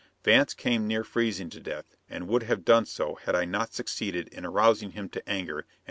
[0.23, 4.29] Vance came near freezing to death, and would have done so had I not succeeded
[4.29, 5.79] in arousing him to anger and getting him off the mare.